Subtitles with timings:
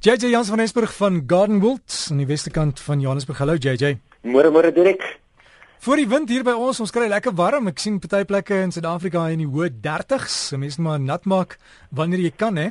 [0.00, 3.38] JJ Jans van Esburg van Gardenwold aan die westekant van Johannesburg.
[3.38, 3.98] Hallo JJ.
[4.24, 5.02] Môre môre Dirk.
[5.84, 7.68] Voor die wind hier by ons, ons kry lekker warm.
[7.68, 10.38] Ek sien party plekke in Suid-Afrika in die hoë 30s.
[10.56, 11.58] Mense maar nat maak
[11.92, 12.70] wanneer jy kan, hè.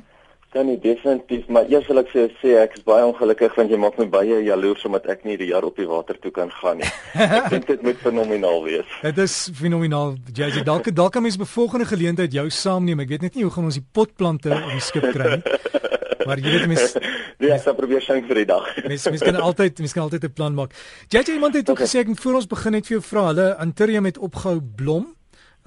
[0.57, 3.77] Dan nie definitief, maar eers wil ek sê sê ek is baie ongelukkig want jy
[3.77, 6.81] maak my baie jaloers omdat ek nie die jaar op die water toe kan gaan
[6.81, 6.89] nie.
[7.37, 8.97] Ek dink dit moet fenomenaal wees.
[9.05, 10.17] Dit is fenomenaal.
[10.33, 13.05] JJ, dalk dalk kan mens bevolgende geleentheid jou saamneem.
[13.05, 15.45] Ek weet net nie hoe gaan ons die potplante op die skip kry nie.
[16.29, 16.93] Maar jy weet mens
[17.41, 18.65] Nee, ek sal probeer sing vir die dag.
[18.91, 20.71] mens mens kan altyd mens kan altyd 'n plan maak.
[21.09, 21.87] JJ iemand het ook Okay.
[21.87, 23.25] gesê ek moet voor ons begin net vir jou vra.
[23.33, 25.05] Hulle Anturium het opgehou blom.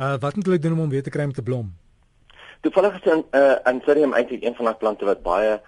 [0.01, 1.73] Uh wat moet hulle doen om hom weer te kry om te blom?
[2.63, 5.61] Toevallig is 'n uh, Anthurium eintlik een van daai plante wat baie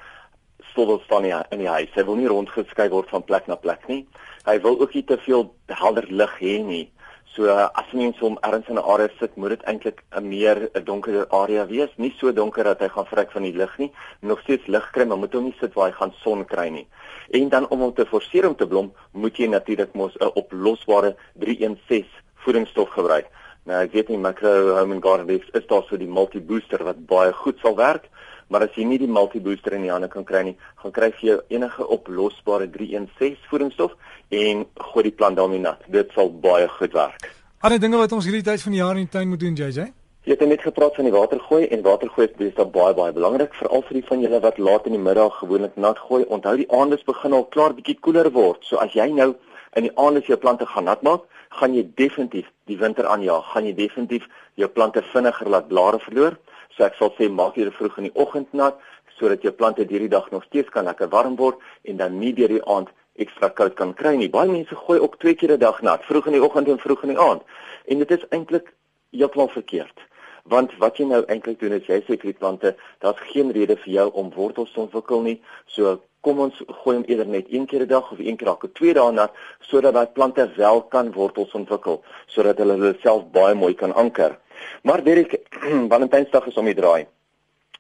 [0.71, 1.91] stil wil staan in die- in die huis.
[1.95, 4.07] Hy wil nie rondgeskei word van plek na plek nie.
[4.45, 6.93] Hy wil ook nie te veel helder lig hê nie.
[7.33, 10.84] So as mens hom ergens in 'n area sit, moet dit eintlik 'n meer 'n
[10.84, 14.41] donkerder area wees, nie so donker dat hy gaan vrek van die lig nie, nog
[14.41, 16.87] steeds lig kry, maar moet hom nie sit waar hy gaan son kry nie.
[17.30, 21.16] En dan om hom te forceer om te blom, moet jy natuurlik mos 'n oplosbare
[21.34, 23.27] 316 voedingsstof gebruik.
[23.65, 26.84] Nou ek weet nie Macro Home and Garden Base is daar so die multi booster
[26.84, 28.09] wat baie goed sal werk,
[28.48, 31.10] maar as jy nie die multi booster in die hande kan kry nie, gaan kry
[31.20, 33.96] jy jou enige oplosbare 316 voedingsstof
[34.30, 35.82] en gooi die plant daarmee nat.
[35.88, 37.28] Dit sal baie goed werk.
[37.65, 39.90] Ander dinge wat ons hierdie tyd van die jaar in die tuin moet doen, JJ?
[40.24, 43.82] Jy het net gepraat van die watergooi en watergooi is deesdae baie baie belangrik veral
[43.84, 46.22] vir die van julle wat laat in die middag gewoonlik nat gooi.
[46.32, 48.65] Onthou die aandes begin al klaar bietjie koeler word.
[48.65, 49.34] So as jy nou
[49.76, 51.26] in die aandes jou plante gaan nat maak,
[51.60, 53.50] gaan jy definitief die winter aanjaag.
[53.52, 54.24] Gaan jy definitief
[54.56, 56.38] jou plante vinniger laat blare verloor.
[56.77, 58.79] So ek sal sê maak dit vroeg in die oggend nat
[59.19, 62.51] sodat jou plante hierdie dag nog steeds kan lekker warm word en dan nie deur
[62.51, 64.31] die aand ekstra koud kan kry nie.
[64.31, 67.03] Baie mense gooi ook twee keer 'n dag nat, vroeg in die oggend en vroeg
[67.03, 67.43] in die aand.
[67.87, 68.72] En dit is eintlik
[69.11, 70.00] heeltemal verkeerd.
[70.45, 73.77] Want wat jy nou eintlik doen is jy sê vir die plante, daar's geen rede
[73.77, 75.43] vir jou om wortels te ontwikkel nie.
[75.67, 78.72] So kom ons gooi hom eerder net een keer 'n dag of een keer elke
[78.72, 83.55] twee dae nat sodat daai plante wel kan wortels ontwikkel, sodat hulle hulle self baie
[83.55, 84.39] mooi kan anker.
[84.82, 85.41] Maar Derek,
[85.92, 87.06] Valentynsdag is om die draai.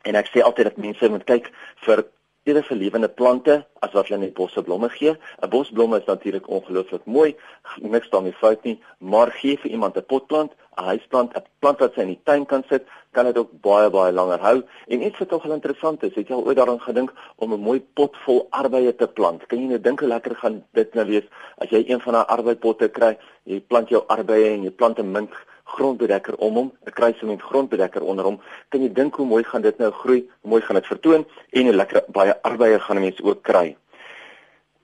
[0.04, 1.50] En ek sê altyd dat mense moet kyk
[1.86, 2.04] vir
[2.44, 3.54] eerder vir lewende plante
[3.84, 5.14] as wat hulle net bosse blomme gee.
[5.42, 7.36] 'n Bosblomme is natuurlik ongelooflik mooi,
[7.80, 11.94] niks daarmee fout nie, maar gee vir iemand 'n potplant, 'n huisplant, 'n plant wat
[11.94, 14.62] sy in die tuin kan sit, kan dit ook baie baie langer hou.
[14.88, 17.80] En iets wat nogal interessant is, het jy al ooit daaraan gedink om 'n mooi
[17.94, 19.46] pot vol arbeie te plant?
[19.46, 21.24] Kan jy nou dink hoe lekker gaan dit nou wees
[21.58, 25.12] as jy een van daai arbeipotte kry, jy plant jou arbeie en jy plant 'n
[25.12, 25.30] mint
[25.64, 28.40] grondbedekker om hom, 'n kruisement grondbedekker onder hom.
[28.68, 30.30] Kan jy dink hoe mooi gaan dit nou groei?
[30.40, 33.76] Hoe mooi gaan dit vertoon en hoe lekker baie arbeie gaan mense ook kry.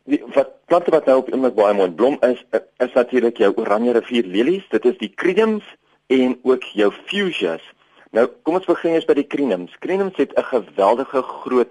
[0.04, 2.44] Die wat plante wat nou op oomblik baie mooi blom is,
[2.76, 4.68] is natuurlik jou oranje rivier lelies.
[4.68, 5.64] Dit is die crinums
[6.06, 7.62] en ook jou fuchsias.
[8.10, 9.76] Nou, kom ons begin eers by die crinums.
[9.78, 11.68] Crinums het 'n geweldige groot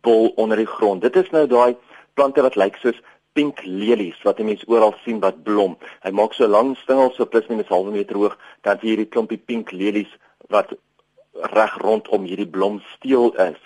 [0.00, 1.02] bol onder die grond.
[1.02, 1.76] Dit is nou daai
[2.14, 3.00] plante wat lyk soos
[3.38, 5.76] pink lelies wat jy mens oral sien wat blom.
[6.02, 8.34] Hy maak so lang stingels so plus minus halwe meter hoog
[8.66, 10.10] dat hierdie klompie pink lelies
[10.54, 10.74] wat
[11.54, 13.60] reg rondom hierdie blomsteel is.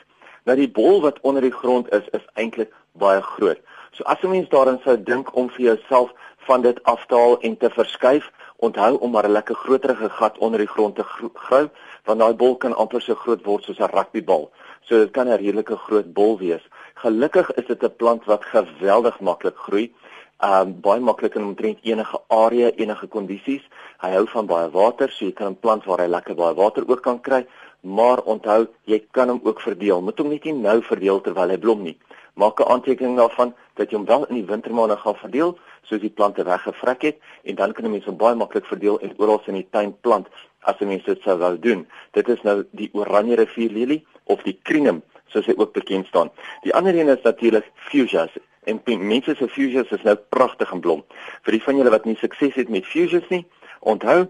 [0.44, 3.60] Nou die bol wat onder die grond is is eintlik baie groot.
[3.96, 6.12] So as 'n mens daarin sou dink om vir jouself
[6.48, 10.38] van dit af te haal en te verskuif, onthou om maar 'n lekker groterige gat
[10.38, 11.68] onder die grond te gro- grou,
[12.04, 14.50] want daai bol kan amper so groot word soos 'n rugbybal.
[14.80, 16.62] So dit kan 'n redelike groot bol wees.
[16.94, 19.92] Gelukkig is dit 'n plant wat geweldig maklik groei.
[20.40, 23.62] Um baie maklik in omtrent enige area, enige kondisies.
[23.98, 26.84] Hy hou van baie water, so jy kan 'n plant waar hy lekker baie water
[26.88, 27.46] ook kan kry,
[27.80, 30.02] maar onthou, jy kan hom ook verdeel.
[30.02, 31.98] Moet hom net nie nou verdeel terwyl hy blom nie.
[32.34, 36.10] Maak 'n aantekening daarvan dat jy hom wel in die wintermaande gaan verdeel, soos die
[36.10, 39.54] plante weggevrek het en dan kan 'n mens hom baie maklik verdeel en oral in
[39.54, 40.28] die tuin plant
[40.60, 41.86] as 'n mens dit sou wou doen.
[42.10, 46.30] Dit is nou die oranje rivierlelie of die crinum soos hy ook bekend staan.
[46.62, 48.36] Die ander een is natuurlik fuchsias.
[48.64, 51.02] En mense se fuchsias is nou pragtig in blom.
[51.42, 53.44] Vir die van julle wat nie sukses het met fuchsias nie,
[53.80, 54.26] onthou,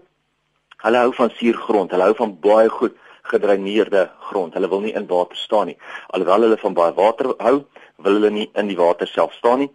[0.83, 1.91] hulle hou van suurgrond.
[1.91, 2.97] Hulle hou van baie goed
[3.29, 4.55] gedreineerde grond.
[4.57, 5.77] Hulle wil nie in water staan nie.
[6.15, 7.59] Alhoewel hulle van baie water hou,
[8.03, 9.71] wil hulle nie in die water self staan nie.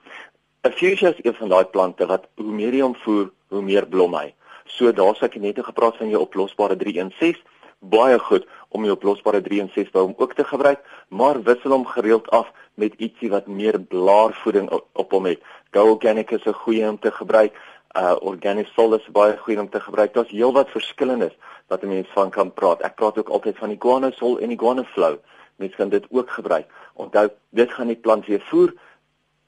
[0.67, 3.87] 'n Fuchsia is een van daai plante wat hoe meer jy hom voer, hoe meer
[3.87, 4.35] blom hy.
[4.67, 7.45] So daar's ek net gepraat van jou oplosbare 316
[7.81, 12.29] baie goed om jou oplosbare 316 by hom ook te gebruik, maar wissel hom gereeld
[12.31, 15.43] af met ietsie wat meer blaarvoeding op, hom het.
[15.73, 17.53] Go Organic is 'n goeie om te gebruik.
[17.97, 20.15] Uh Organic Sol is baie goed om te gebruik.
[20.15, 21.37] Daar's heelwat verskillendes
[21.69, 22.83] wat 'n mens van kan praat.
[22.83, 25.17] Ek praat ook altyd van Iguana Sol en Iguana Flow.
[25.57, 26.67] Mens kan dit ook gebruik.
[26.95, 28.73] Onthou, dit gaan die plant weer voer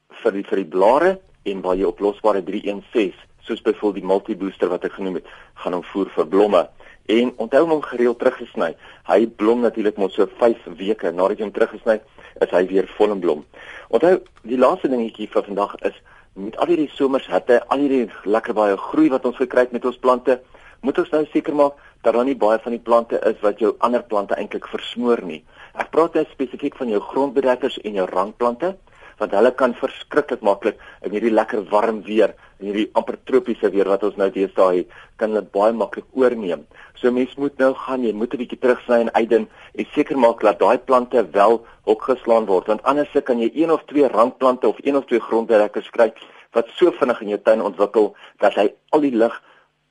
[0.09, 4.69] vir die vir die blare en waar jy oplosbare 316 soos byvoorbeeld die multi booster
[4.69, 6.69] wat ek genoem het, gaan hom voer vir blomme.
[7.05, 8.75] En onthou hom gereeld teruggesny.
[9.09, 11.99] Hy blom natuurlik mos so 5 weke nadat jy hom teruggesny
[12.41, 13.45] is hy weer vol in blom.
[13.89, 15.97] Onthou, die laaste dingetjie vir vandag is
[16.33, 19.99] met al hierdie somershitte, al hierdie lekker baie groei wat ons gekry het met ons
[19.99, 20.39] plante,
[20.81, 23.75] moet ons nou seker maak dat daar nie baie van die plante is wat jou
[23.85, 25.41] ander plante eintlik versmoor nie.
[25.77, 28.73] Ek praat nou spesifiek van jou grondbedekkers en jou rankplante
[29.21, 33.89] want hulle kan verskriklik maklik in hierdie lekker warm weer en hierdie amper tropiese weer
[33.89, 36.65] wat ons nou deesdae het, kan hulle baie maklik oorneem.
[36.97, 39.47] So mens moet nou gaan, jy moet 'n bietjie terugsny en uitdin
[39.77, 43.83] en seker maak dat daai plante wel hokgeslaan word want anders kan jy een of
[43.85, 46.13] twee rankplante of een of twee grondbedekkers kry
[46.53, 49.41] wat so vinnig in jou tuin ontwikkel dat hy al die lig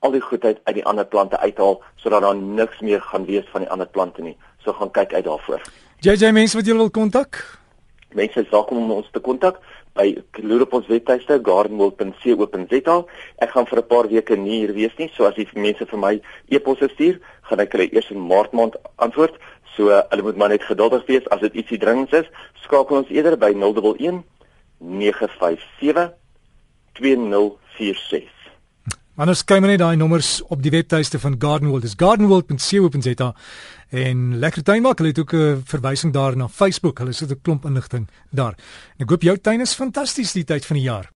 [0.01, 3.61] al die goedheid uit die ander plante uithaal sodat daar niks meer gaan wees van
[3.61, 4.37] die ander plante nie.
[4.63, 5.61] So gaan kyk uit daarvoor.
[6.01, 7.60] JJ mense wat jy wil kontak?
[8.15, 9.59] Mense is welkom om ons te kontak
[9.97, 10.07] by
[10.39, 12.97] loop ons webtuiste gardenwold.co.za.
[13.43, 15.99] Ek gaan vir 'n paar weke nie hier wees nie, so as die mense vir
[15.99, 19.35] my e-posse stuur, gaan ek hulle eers in Maart maand antwoord.
[19.75, 22.27] So uh, hulle moet maar net geduldig wees as dit ietsie dringends is.
[22.63, 24.23] Skakel ons eerder by 011
[24.79, 26.11] 957
[26.93, 28.40] 2046.
[29.19, 31.83] Anders kry men net daai nommers op die webtuiste van Gardenwold.
[31.83, 33.33] Dis gardenwold.co.za
[33.91, 35.01] en lekker tuin maak.
[35.01, 36.99] Hulle het ook 'n verwysing daar na Facebook.
[36.99, 38.55] Hulle sit 'n klomp inligting daar.
[38.97, 41.09] En ek hoop jou tuin is fantasties die tyd van die jaar.